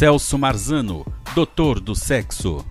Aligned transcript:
Celso 0.00 0.38
Marzano, 0.38 1.04
doutor 1.34 1.78
do 1.78 1.94
sexo. 1.94 2.64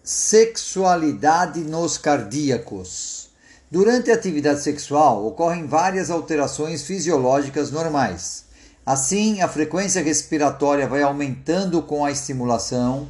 Sexualidade 0.00 1.58
nos 1.58 1.98
cardíacos. 1.98 3.30
Durante 3.68 4.12
a 4.12 4.14
atividade 4.14 4.62
sexual 4.62 5.26
ocorrem 5.26 5.66
várias 5.66 6.08
alterações 6.08 6.84
fisiológicas 6.84 7.72
normais. 7.72 8.44
Assim, 8.86 9.40
a 9.40 9.48
frequência 9.48 10.00
respiratória 10.00 10.86
vai 10.86 11.02
aumentando 11.02 11.82
com 11.82 12.04
a 12.04 12.12
estimulação, 12.12 13.08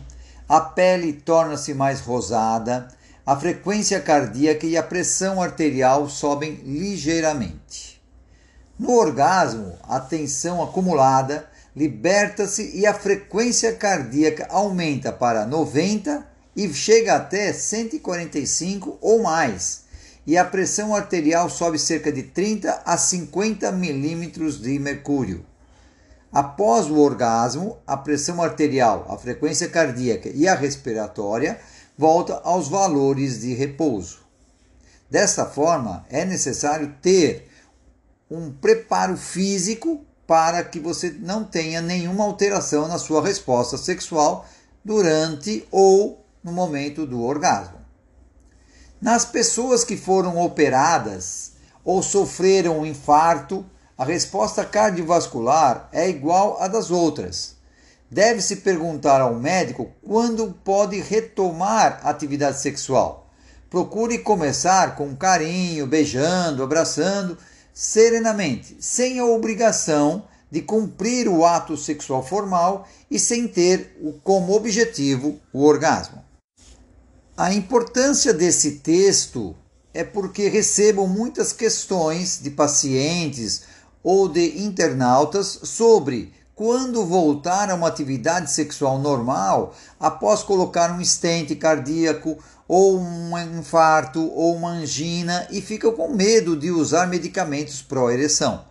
a 0.48 0.62
pele 0.62 1.12
torna-se 1.12 1.74
mais 1.74 2.00
rosada, 2.00 2.88
a 3.27 3.36
frequência 3.36 4.00
cardíaca 4.00 4.64
e 4.64 4.79
a 4.79 4.82
pressão 4.82 5.43
arterial 5.43 6.09
sobem 6.09 6.54
ligeiramente. 6.64 8.02
No 8.79 8.93
orgasmo, 8.93 9.77
a 9.86 10.00
tensão 10.00 10.62
acumulada 10.62 11.52
liberta-se 11.74 12.70
e 12.74 12.86
a 12.86 12.94
frequência 12.94 13.72
cardíaca 13.74 14.46
aumenta 14.50 15.12
para 15.12 15.46
90 15.46 16.26
e 16.54 16.72
chega 16.72 17.16
até 17.16 17.52
145 17.52 18.98
ou 19.00 19.22
mais, 19.22 19.84
e 20.26 20.36
a 20.36 20.45
pressão 20.45 20.95
arterial 20.95 21.48
sobe 21.48 21.78
cerca 21.78 22.12
de 22.12 22.22
30 22.22 22.82
a 22.84 22.96
50 22.96 23.72
milímetros 23.72 24.60
de 24.60 24.78
mercúrio. 24.78 25.45
Após 26.30 26.86
o 26.88 26.98
orgasmo, 26.98 27.78
a 27.86 27.96
pressão 27.96 28.42
arterial, 28.42 29.06
a 29.09 29.18
frequência 29.18 29.68
cardíaca 29.68 30.30
e 30.34 30.46
a 30.46 30.54
respiratória 30.54 31.59
volta 31.96 32.40
aos 32.45 32.68
valores 32.68 33.40
de 33.40 33.54
repouso. 33.54 34.20
Desta 35.10 35.45
forma, 35.45 36.06
é 36.09 36.24
necessário 36.24 36.95
ter 37.02 37.48
um 38.30 38.50
preparo 38.50 39.16
físico 39.16 40.06
para 40.26 40.62
que 40.62 40.78
você 40.78 41.10
não 41.10 41.44
tenha 41.44 41.80
nenhuma 41.80 42.24
alteração 42.24 42.88
na 42.88 42.98
sua 42.98 43.23
resposta 43.23 43.76
sexual 43.76 44.46
durante 44.84 45.66
ou 45.70 46.24
no 46.42 46.52
momento 46.52 47.06
do 47.06 47.23
orgasmo. 47.23 47.80
Nas 49.01 49.24
pessoas 49.24 49.84
que 49.84 49.96
foram 49.96 50.38
operadas 50.38 51.52
ou 51.84 52.02
sofreram 52.02 52.80
um 52.80 52.87
infarto, 52.87 53.66
a 53.98 54.04
resposta 54.04 54.64
cardiovascular 54.64 55.88
é 55.92 56.09
igual 56.09 56.60
à 56.60 56.68
das 56.68 56.90
outras. 56.90 57.57
Deve-se 58.10 58.57
perguntar 58.57 59.20
ao 59.20 59.34
médico 59.34 59.90
quando 60.07 60.54
pode 60.64 61.01
retomar 61.01 62.01
a 62.02 62.10
atividade 62.10 62.60
sexual. 62.60 63.30
Procure 63.70 64.19
começar 64.19 64.97
com 64.97 65.16
carinho, 65.16 65.86
beijando, 65.86 66.62
abraçando 66.62 67.38
serenamente, 67.72 68.76
sem 68.81 69.19
a 69.19 69.25
obrigação 69.25 70.25
de 70.50 70.60
cumprir 70.60 71.28
o 71.28 71.47
ato 71.47 71.76
sexual 71.76 72.22
formal 72.22 72.87
e 73.10 73.19
sem 73.19 73.48
ter 73.48 73.97
como 74.22 74.54
objetivo 74.54 75.41
o 75.53 75.64
orgasmo. 75.64 76.22
A 77.37 77.54
importância 77.54 78.34
desse 78.34 78.72
texto 78.72 79.56
é 79.94 80.04
porque 80.04 80.48
recebo 80.48 81.06
muitas 81.06 81.53
questões 81.53 82.38
de 82.42 82.50
pacientes 82.50 83.62
ou 84.03 84.28
de 84.28 84.62
internautas 84.62 85.60
sobre 85.62 86.32
quando 86.62 87.05
voltar 87.05 87.72
a 87.72 87.75
uma 87.75 87.88
atividade 87.88 88.49
sexual 88.49 88.97
normal 88.97 89.75
após 89.99 90.44
colocar 90.44 90.93
um 90.93 91.00
estente 91.00 91.56
cardíaco 91.56 92.38
ou 92.69 93.00
um 93.00 93.37
infarto 93.59 94.31
ou 94.32 94.54
uma 94.54 94.69
angina 94.69 95.44
e 95.50 95.60
ficam 95.60 95.91
com 95.91 96.15
medo 96.15 96.56
de 96.56 96.71
usar 96.71 97.09
medicamentos 97.09 97.82
pró-ereção. 97.82 98.65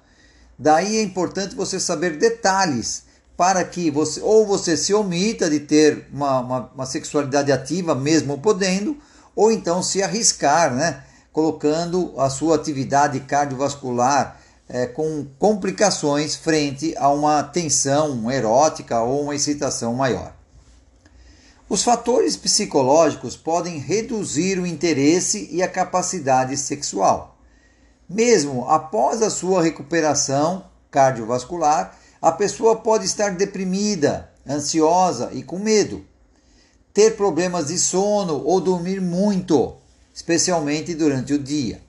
Daí 0.57 0.99
é 0.99 1.03
importante 1.03 1.53
você 1.53 1.81
saber 1.81 2.17
detalhes 2.17 3.03
para 3.35 3.61
que 3.65 3.91
você 3.91 4.21
ou 4.21 4.47
você 4.47 4.77
se 4.77 4.93
omita 4.93 5.49
de 5.49 5.59
ter 5.59 6.07
uma, 6.13 6.39
uma, 6.39 6.71
uma 6.73 6.85
sexualidade 6.85 7.51
ativa 7.51 7.93
mesmo 7.93 8.37
podendo, 8.37 8.95
ou 9.35 9.51
então 9.51 9.83
se 9.83 10.01
arriscar, 10.01 10.73
né? 10.73 11.03
colocando 11.33 12.13
a 12.17 12.29
sua 12.29 12.55
atividade 12.55 13.19
cardiovascular 13.19 14.40
é, 14.73 14.87
com 14.87 15.27
complicações 15.37 16.33
frente 16.33 16.95
a 16.97 17.09
uma 17.09 17.43
tensão 17.43 18.31
erótica 18.31 19.01
ou 19.01 19.23
uma 19.23 19.35
excitação 19.35 19.93
maior. 19.93 20.33
Os 21.67 21.83
fatores 21.83 22.37
psicológicos 22.37 23.35
podem 23.35 23.79
reduzir 23.79 24.57
o 24.57 24.65
interesse 24.65 25.49
e 25.51 25.61
a 25.61 25.67
capacidade 25.67 26.55
sexual. 26.55 27.37
Mesmo 28.07 28.65
após 28.69 29.21
a 29.21 29.29
sua 29.29 29.61
recuperação 29.61 30.63
cardiovascular, 30.89 31.97
a 32.21 32.31
pessoa 32.31 32.77
pode 32.77 33.05
estar 33.05 33.31
deprimida, 33.31 34.29
ansiosa 34.47 35.31
e 35.33 35.43
com 35.43 35.59
medo, 35.59 36.05
ter 36.93 37.17
problemas 37.17 37.67
de 37.67 37.77
sono 37.77 38.41
ou 38.45 38.61
dormir 38.61 39.01
muito, 39.01 39.75
especialmente 40.13 40.95
durante 40.95 41.33
o 41.33 41.39
dia. 41.39 41.81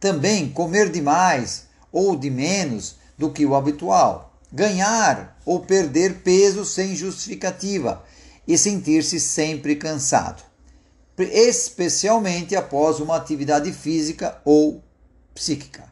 Também 0.00 0.48
comer 0.48 0.90
demais 0.90 1.65
ou 1.96 2.14
de 2.14 2.28
menos 2.28 2.96
do 3.16 3.30
que 3.30 3.46
o 3.46 3.54
habitual, 3.54 4.38
ganhar 4.52 5.40
ou 5.46 5.60
perder 5.60 6.16
peso 6.16 6.62
sem 6.62 6.94
justificativa 6.94 8.04
e 8.46 8.58
sentir-se 8.58 9.18
sempre 9.18 9.76
cansado, 9.76 10.42
especialmente 11.18 12.54
após 12.54 13.00
uma 13.00 13.16
atividade 13.16 13.72
física 13.72 14.38
ou 14.44 14.84
psíquica. 15.34 15.84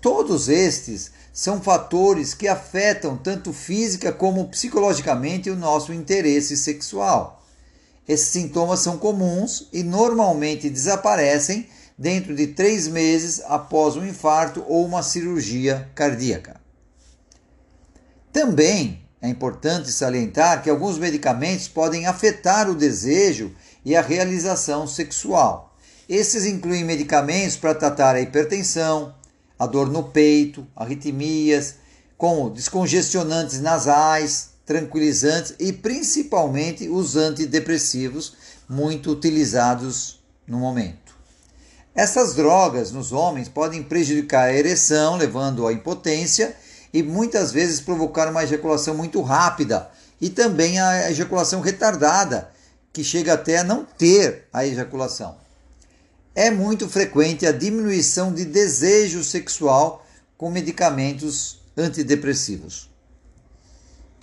Todos 0.00 0.48
estes 0.48 1.10
são 1.30 1.60
fatores 1.60 2.32
que 2.32 2.48
afetam 2.48 3.18
tanto 3.18 3.52
física 3.52 4.10
como 4.10 4.48
psicologicamente 4.48 5.50
o 5.50 5.56
nosso 5.56 5.92
interesse 5.92 6.56
sexual. 6.56 7.44
Esses 8.08 8.28
sintomas 8.28 8.80
são 8.80 8.96
comuns 8.96 9.68
e 9.74 9.82
normalmente 9.82 10.70
desaparecem 10.70 11.68
dentro 11.98 12.34
de 12.34 12.48
três 12.48 12.88
meses 12.88 13.40
após 13.46 13.96
um 13.96 14.06
infarto 14.06 14.64
ou 14.68 14.84
uma 14.84 15.02
cirurgia 15.02 15.88
cardíaca. 15.94 16.60
Também 18.32 19.00
é 19.20 19.28
importante 19.28 19.90
salientar 19.90 20.62
que 20.62 20.68
alguns 20.68 20.98
medicamentos 20.98 21.68
podem 21.68 22.06
afetar 22.06 22.68
o 22.68 22.74
desejo 22.74 23.54
e 23.84 23.96
a 23.96 24.02
realização 24.02 24.86
sexual. 24.86 25.74
Esses 26.08 26.44
incluem 26.44 26.84
medicamentos 26.84 27.56
para 27.56 27.74
tratar 27.74 28.14
a 28.14 28.20
hipertensão, 28.20 29.14
a 29.58 29.66
dor 29.66 29.88
no 29.88 30.04
peito, 30.04 30.66
arritmias, 30.76 31.76
como 32.18 32.50
descongestionantes 32.50 33.60
nasais, 33.60 34.50
tranquilizantes 34.64 35.54
e 35.58 35.72
principalmente 35.72 36.88
os 36.88 37.16
antidepressivos, 37.16 38.34
muito 38.68 39.12
utilizados 39.12 40.20
no 40.46 40.58
momento. 40.58 41.05
Essas 41.96 42.34
drogas 42.34 42.92
nos 42.92 43.10
homens 43.10 43.48
podem 43.48 43.82
prejudicar 43.82 44.50
a 44.50 44.52
ereção, 44.52 45.16
levando 45.16 45.66
à 45.66 45.72
impotência 45.72 46.54
e 46.92 47.02
muitas 47.02 47.52
vezes 47.52 47.80
provocar 47.80 48.28
uma 48.28 48.44
ejaculação 48.44 48.94
muito 48.94 49.22
rápida 49.22 49.90
e 50.20 50.28
também 50.28 50.78
a 50.78 51.10
ejaculação 51.10 51.62
retardada, 51.62 52.50
que 52.92 53.02
chega 53.02 53.32
até 53.32 53.58
a 53.58 53.64
não 53.64 53.82
ter 53.82 54.46
a 54.52 54.66
ejaculação. 54.66 55.38
É 56.34 56.50
muito 56.50 56.86
frequente 56.86 57.46
a 57.46 57.52
diminuição 57.52 58.30
de 58.30 58.44
desejo 58.44 59.24
sexual 59.24 60.06
com 60.36 60.50
medicamentos 60.50 61.62
antidepressivos. 61.74 62.90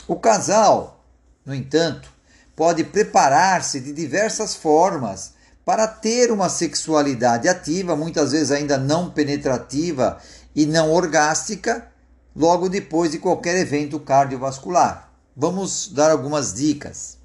O 0.08 0.16
casal, 0.16 1.04
no 1.44 1.56
entanto, 1.56 2.08
pode 2.56 2.84
preparar-se 2.84 3.80
de 3.80 3.92
diversas 3.92 4.54
formas 4.54 5.34
para 5.66 5.88
ter 5.88 6.32
uma 6.32 6.50
sexualidade 6.50 7.48
ativa, 7.48 7.96
muitas 7.96 8.32
vezes 8.32 8.52
ainda 8.52 8.78
não 8.78 9.10
penetrativa 9.10 10.18
e 10.56 10.66
não 10.66 10.92
orgástica, 10.92 11.88
logo 12.36 12.68
depois 12.68 13.12
de 13.12 13.20
qualquer 13.20 13.56
evento 13.56 14.00
cardiovascular. 14.00 15.12
Vamos 15.36 15.88
dar 15.94 16.12
algumas 16.12 16.54
dicas. 16.54 17.18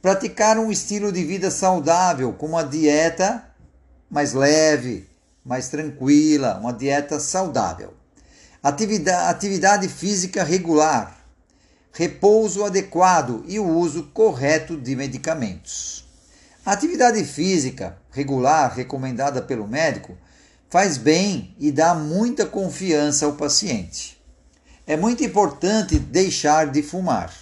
Praticar 0.00 0.58
um 0.58 0.70
estilo 0.70 1.10
de 1.10 1.24
vida 1.24 1.50
saudável, 1.50 2.32
com 2.32 2.46
uma 2.46 2.62
dieta 2.62 3.44
mais 4.08 4.32
leve, 4.32 5.08
mais 5.44 5.68
tranquila, 5.68 6.58
uma 6.60 6.72
dieta 6.72 7.18
saudável. 7.18 7.94
Atividade, 8.62 9.30
atividade 9.30 9.88
física 9.88 10.44
regular, 10.44 11.16
repouso 11.92 12.64
adequado 12.64 13.44
e 13.46 13.58
o 13.58 13.68
uso 13.68 14.04
correto 14.14 14.76
de 14.76 14.94
medicamentos. 14.94 16.05
A 16.66 16.72
atividade 16.72 17.22
física 17.22 17.96
regular 18.10 18.74
recomendada 18.74 19.40
pelo 19.40 19.68
médico 19.68 20.16
faz 20.68 20.98
bem 20.98 21.54
e 21.60 21.70
dá 21.70 21.94
muita 21.94 22.44
confiança 22.44 23.24
ao 23.24 23.34
paciente. 23.34 24.20
É 24.84 24.96
muito 24.96 25.22
importante 25.22 25.96
deixar 25.96 26.66
de 26.72 26.82
fumar. 26.82 27.32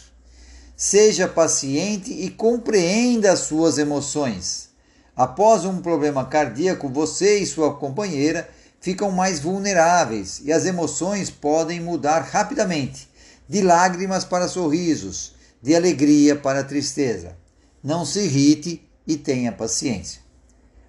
Seja 0.76 1.26
paciente 1.26 2.12
e 2.12 2.28
compreenda 2.28 3.32
as 3.32 3.40
suas 3.40 3.78
emoções. 3.78 4.68
Após 5.16 5.64
um 5.64 5.80
problema 5.80 6.26
cardíaco, 6.26 6.86
você 6.90 7.38
e 7.38 7.46
sua 7.46 7.74
companheira 7.78 8.46
ficam 8.78 9.10
mais 9.10 9.40
vulneráveis 9.40 10.42
e 10.44 10.52
as 10.52 10.66
emoções 10.66 11.30
podem 11.30 11.80
mudar 11.80 12.20
rapidamente, 12.20 13.08
de 13.48 13.62
lágrimas 13.62 14.22
para 14.22 14.48
sorrisos, 14.48 15.34
de 15.62 15.74
alegria 15.74 16.36
para 16.36 16.62
tristeza. 16.62 17.34
Não 17.82 18.04
se 18.04 18.20
irrite 18.20 18.84
e 19.06 19.16
tenha 19.16 19.52
paciência. 19.52 20.20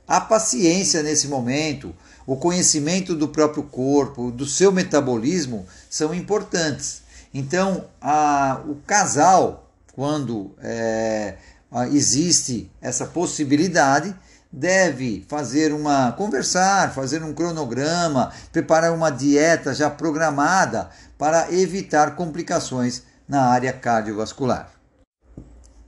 A 0.07 0.21
paciência 0.21 1.01
nesse 1.01 1.27
momento, 1.27 1.95
o 2.27 2.35
conhecimento 2.35 3.15
do 3.15 3.27
próprio 3.27 3.63
corpo, 3.63 4.31
do 4.31 4.45
seu 4.45 4.71
metabolismo 4.71 5.65
são 5.89 6.13
importantes. 6.13 7.01
Então, 7.33 7.85
a, 7.99 8.61
o 8.67 8.75
casal, 8.85 9.69
quando 9.93 10.55
é, 10.61 11.35
existe 11.91 12.71
essa 12.81 13.05
possibilidade, 13.07 14.15
deve 14.51 15.25
fazer 15.27 15.73
uma 15.73 16.13
conversar, 16.13 16.93
fazer 16.93 17.21
um 17.23 17.33
cronograma, 17.33 18.31
preparar 18.51 18.93
uma 18.93 19.09
dieta 19.09 19.73
já 19.73 19.89
programada 19.89 20.89
para 21.17 21.51
evitar 21.51 22.15
complicações 22.15 23.03
na 23.27 23.47
área 23.47 23.73
cardiovascular. 23.73 24.74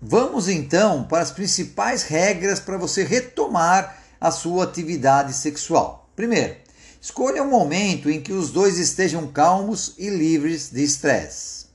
Vamos 0.01 0.47
então 0.47 1.03
para 1.05 1.23
as 1.23 1.31
principais 1.31 2.03
regras 2.03 2.59
para 2.59 2.77
você 2.77 3.03
retomar 3.03 3.97
a 4.21 4.29
sua 4.29 4.63
atividade 4.63 5.33
sexual. 5.33 6.07
Primeiro, 6.15 6.55
escolha 7.01 7.41
um 7.41 7.49
momento 7.49 8.07
em 8.07 8.21
que 8.21 8.31
os 8.31 8.51
dois 8.51 8.77
estejam 8.77 9.27
calmos 9.27 9.95
e 9.97 10.09
livres 10.09 10.69
de 10.69 10.83
estresse. 10.83 11.65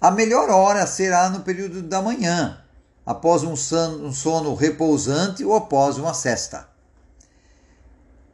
A 0.00 0.10
melhor 0.10 0.50
hora 0.50 0.84
será 0.88 1.30
no 1.30 1.40
período 1.40 1.82
da 1.82 2.02
manhã, 2.02 2.60
após 3.04 3.44
um 3.44 3.54
sono, 3.54 4.54
repousante 4.56 5.44
ou 5.44 5.54
após 5.54 5.98
uma 5.98 6.14
cesta. 6.14 6.68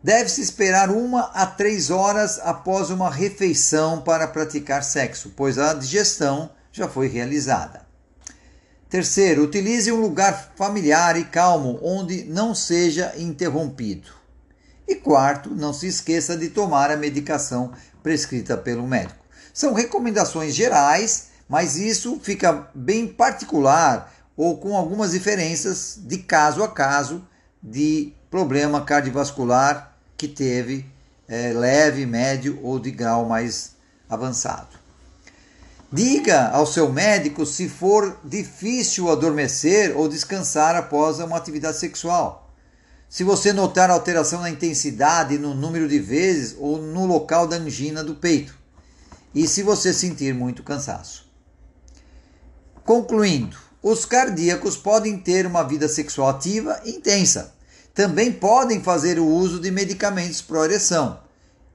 Deve-se 0.02 0.40
esperar 0.40 0.90
uma 0.90 1.30
a 1.34 1.44
três 1.44 1.90
horas 1.90 2.40
após 2.42 2.88
uma 2.88 3.10
refeição 3.10 4.00
para 4.00 4.26
praticar 4.26 4.82
sexo, 4.82 5.34
pois 5.36 5.58
a 5.58 5.74
digestão 5.74 6.50
já 6.72 6.88
foi 6.88 7.08
realizada. 7.08 7.91
Terceiro, 8.92 9.44
utilize 9.44 9.90
um 9.90 10.02
lugar 10.02 10.52
familiar 10.54 11.16
e 11.16 11.24
calmo 11.24 11.78
onde 11.82 12.24
não 12.24 12.54
seja 12.54 13.14
interrompido. 13.16 14.10
E 14.86 14.96
quarto, 14.96 15.48
não 15.48 15.72
se 15.72 15.86
esqueça 15.86 16.36
de 16.36 16.50
tomar 16.50 16.90
a 16.90 16.96
medicação 16.98 17.72
prescrita 18.02 18.54
pelo 18.54 18.86
médico. 18.86 19.24
São 19.54 19.72
recomendações 19.72 20.54
gerais, 20.54 21.28
mas 21.48 21.76
isso 21.76 22.20
fica 22.22 22.68
bem 22.74 23.06
particular 23.08 24.12
ou 24.36 24.58
com 24.58 24.76
algumas 24.76 25.12
diferenças 25.12 25.98
de 25.98 26.18
caso 26.18 26.62
a 26.62 26.68
caso 26.68 27.26
de 27.62 28.12
problema 28.30 28.84
cardiovascular 28.84 29.96
que 30.18 30.28
teve 30.28 30.84
é, 31.26 31.50
leve, 31.54 32.04
médio 32.04 32.60
ou 32.62 32.78
de 32.78 32.90
grau 32.90 33.24
mais 33.24 33.72
avançado. 34.06 34.81
Diga 35.92 36.48
ao 36.48 36.66
seu 36.66 36.90
médico 36.90 37.44
se 37.44 37.68
for 37.68 38.18
difícil 38.24 39.10
adormecer 39.10 39.94
ou 39.94 40.08
descansar 40.08 40.74
após 40.74 41.18
uma 41.18 41.36
atividade 41.36 41.78
sexual. 41.78 42.50
Se 43.10 43.22
você 43.22 43.52
notar 43.52 43.90
alteração 43.90 44.40
na 44.40 44.48
intensidade, 44.48 45.36
no 45.36 45.52
número 45.52 45.86
de 45.86 45.98
vezes 45.98 46.56
ou 46.58 46.78
no 46.78 47.04
local 47.04 47.46
da 47.46 47.56
angina 47.56 48.02
do 48.02 48.14
peito. 48.14 48.56
E 49.34 49.46
se 49.46 49.62
você 49.62 49.92
sentir 49.92 50.34
muito 50.34 50.62
cansaço. 50.62 51.30
Concluindo, 52.86 53.58
os 53.82 54.06
cardíacos 54.06 54.78
podem 54.78 55.18
ter 55.18 55.46
uma 55.46 55.62
vida 55.62 55.88
sexual 55.88 56.30
ativa 56.30 56.80
e 56.86 56.92
intensa. 56.92 57.52
Também 57.92 58.32
podem 58.32 58.82
fazer 58.82 59.18
o 59.18 59.26
uso 59.26 59.60
de 59.60 59.70
medicamentos 59.70 60.40
para 60.40 60.64
ereção. 60.64 61.20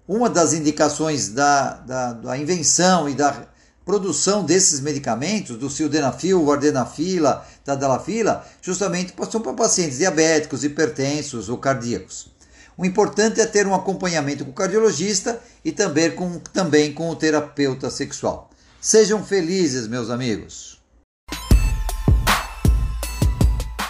Uma 0.07 0.27
das 0.27 0.53
indicações 0.53 1.29
da, 1.29 1.73
da, 1.73 2.13
da, 2.13 2.37
invenção 2.37 3.07
e 3.07 3.13
da 3.13 3.47
produção 3.87 4.43
desses 4.43 4.81
medicamentos, 4.81 5.55
do 5.55 5.69
sildenafil, 5.69 6.45
vardenafila, 6.45 7.47
tadalafila, 7.63 8.45
justamente 8.61 9.13
são 9.31 9.39
para 9.39 9.53
pacientes 9.53 9.97
diabéticos, 9.97 10.65
hipertensos 10.65 11.47
ou 11.47 11.57
cardíacos. 11.57 12.27
O 12.77 12.85
importante 12.85 13.39
é 13.39 13.45
ter 13.45 13.65
um 13.65 13.73
acompanhamento 13.73 14.43
com 14.43 14.51
o 14.51 14.53
cardiologista 14.53 15.39
e 15.63 15.71
também 15.71 16.11
com, 16.11 16.37
também 16.37 16.93
com 16.93 17.09
o 17.09 17.15
terapeuta 17.15 17.89
sexual. 17.89 18.49
Sejam 18.79 19.23
felizes, 19.23 19.87
meus 19.87 20.09
amigos! 20.09 20.77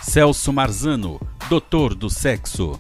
Celso 0.04 0.54
Marzano, 0.54 1.20
doutor 1.50 1.96
do 1.96 2.10
sexo. 2.10 2.80